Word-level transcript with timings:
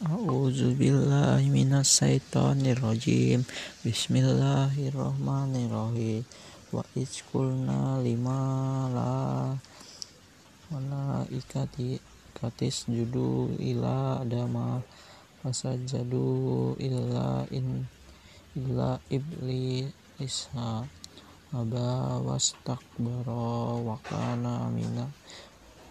A'udzubillahi 0.00 1.52
minasyaitonirrajim. 1.52 3.44
Bismillahirrahmanirrahim. 3.84 6.24
Wa 6.72 6.80
iskulna 6.96 8.00
lima 8.00 8.88
la 8.96 9.52
malaikati 10.72 12.00
katis 12.32 12.88
judu 12.88 13.52
ila 13.60 14.24
adama 14.24 14.80
fasajadu 15.44 16.80
illa 16.80 17.44
in 17.52 17.84
illa 18.56 18.96
isha 20.16 20.88
aba 21.52 22.16
wastakbara 22.24 23.84
wa 23.84 24.00
kana 24.00 24.72
mina 24.72 25.12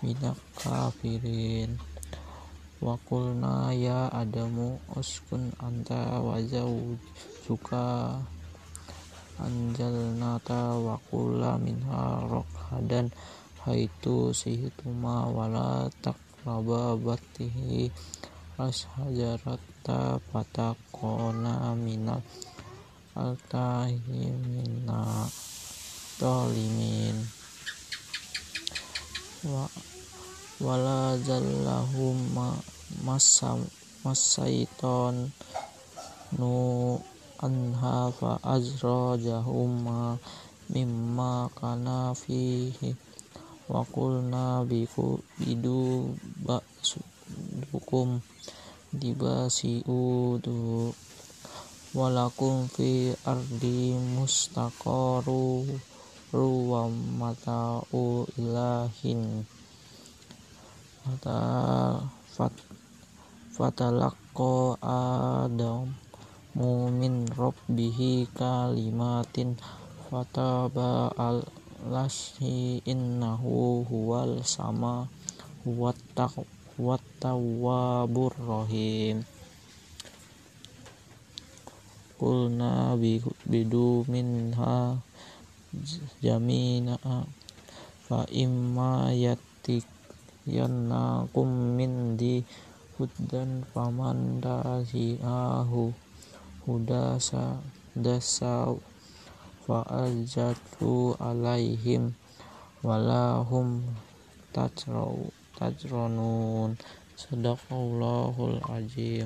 minak 0.02 0.42
kafirin 0.58 1.78
wa 2.80 2.96
qulna 3.08 3.76
ya 3.76 4.12
adamu 4.12 4.80
uskun 4.96 5.52
anta 5.60 6.20
wa 6.24 6.40
zawjuka. 6.42 7.86
Anjalnata 9.40 10.76
wa 10.76 11.00
qula 11.08 11.56
minha 11.56 12.28
rokhadan 12.28 13.08
haitu 13.64 14.36
sihituma 14.36 15.32
wala 15.32 15.88
taqraba 16.04 17.00
batihi 17.00 17.88
ashajarata 18.60 20.20
patakona 20.28 21.72
minal 21.80 22.20
altahimina 23.16 25.00
tolimin 26.20 27.16
wa 29.48 29.64
wala 30.60 31.16
zallahum 31.24 32.36
masaiton 34.04 35.32
nu 36.36 36.54
anha 37.40 38.12
fa 38.12 38.32
azrajahum 38.44 39.88
mimma 40.68 41.48
kana 41.56 42.12
fihi 42.12 42.92
wa 43.72 43.88
qulna 43.88 44.68
biku 44.68 45.24
bidu 45.40 46.12
ba'sukum 46.44 48.20
dibasiudu 48.92 50.60
walakum 51.96 52.68
fi 52.68 53.16
ardi 53.26 53.96
mustaqaru 53.96 55.66
ruwa 56.36 56.92
mata'u 56.92 58.30
ilahin 58.38 59.48
fat 62.36 62.54
fatalaqqa 63.56 64.78
adam 64.84 65.94
mumin 66.58 67.28
rabbihi 67.30 68.30
kalimatin 68.34 69.60
fataba 70.10 71.14
alashi 71.14 72.82
innahu 72.86 73.86
huwal 73.86 74.42
sama 74.42 75.06
huwat 75.66 77.04
tawwabur 77.20 78.34
rahim. 78.40 79.28
Qulna 82.20 83.00
bidu 83.48 84.04
minha 84.12 85.00
jamina 86.20 86.98
fa 88.10 88.26
imma 88.34 89.14
yatik 89.14 89.99
yannakum 90.48 91.76
di 92.16 92.44
hudan 93.00 93.64
faman 93.72 94.44
dasiahu 94.44 95.92
hudasa 96.68 97.60
dasa 97.96 98.72
fa 99.66 99.82
ajatu 99.88 101.16
alaihim 101.18 102.14
walahum 102.86 103.84
tajrau 104.56 105.28
tajronun 105.60 106.80
sadaqallahul 107.20 108.64
azim 108.72 109.18